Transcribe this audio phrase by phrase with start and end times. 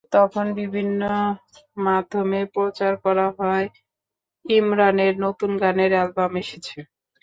[0.13, 1.01] তখন বিভিন্ন
[1.79, 3.67] মাধ্যমে প্রচার করা হয়,
[4.45, 6.77] ইমরানের নতুন গানের অ্যালবাম এসেছে।